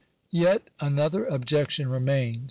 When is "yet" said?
0.31-0.71